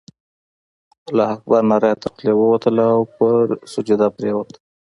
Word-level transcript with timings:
الله 1.07 1.27
اکبر 1.35 1.61
ناره 1.69 1.87
یې 1.91 1.99
تر 2.01 2.09
خولې 2.15 2.33
ووتله 2.35 2.85
او 2.95 3.01
پر 3.15 3.43
سجده 3.73 4.07
پرېوت. 4.15 4.49